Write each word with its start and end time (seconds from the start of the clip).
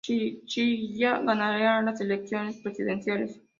Chinchilla 0.03 1.19
ganaría 1.19 1.79
las 1.83 2.01
elecciones 2.01 2.57
presidenciales. 2.57 3.39